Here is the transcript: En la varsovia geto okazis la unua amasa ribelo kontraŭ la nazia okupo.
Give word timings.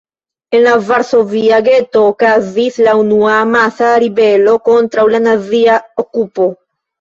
En 0.53 0.61
la 0.67 0.71
varsovia 0.85 1.59
geto 1.67 2.01
okazis 2.13 2.79
la 2.87 2.95
unua 3.01 3.35
amasa 3.43 3.91
ribelo 4.05 4.57
kontraŭ 4.71 5.05
la 5.13 5.21
nazia 5.29 5.77
okupo. 6.07 6.51